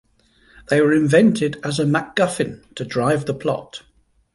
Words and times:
They 0.69 0.81
were 0.81 0.93
invented 0.93 1.59
as 1.63 1.77
a 1.79 1.83
MacGuffin 1.85 2.63
to 2.73 2.83
drive 2.83 3.27
the 3.27 3.35
plot. 3.35 3.83